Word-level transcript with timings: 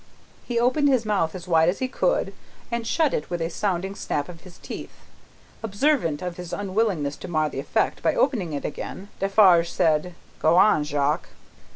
He 0.47 0.59
opened 0.59 0.87
his 0.89 1.05
mouth 1.05 1.35
as 1.35 1.47
wide 1.47 1.69
as 1.69 1.77
he 1.77 1.87
could, 1.87 2.33
and 2.71 2.87
shut 2.87 3.13
it 3.13 3.29
with 3.29 3.39
a 3.39 3.51
sounding 3.51 3.93
snap 3.93 4.29
of 4.29 4.41
his 4.41 4.57
teeth. 4.57 5.03
Observant 5.61 6.23
of 6.23 6.37
his 6.37 6.53
unwillingness 6.53 7.15
to 7.17 7.27
mar 7.27 7.49
the 7.51 7.59
effect 7.59 8.01
by 8.01 8.15
opening 8.15 8.53
it 8.53 8.65
again, 8.65 9.09
Defarge 9.19 9.69
said, 9.69 10.15
"Go 10.39 10.55
on, 10.55 10.85
Jacques." 10.85 11.29